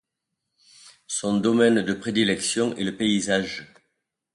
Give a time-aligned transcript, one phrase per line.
[1.05, 3.71] Son domaine de prédilection est le paysage.